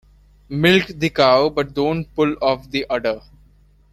Milk 0.49 0.87
the 0.87 1.11
cow 1.11 1.47
but 1.49 1.75
don't 1.75 2.05
pull 2.15 2.35
off 2.41 2.71
the 2.71 2.87
udder. 2.89 3.21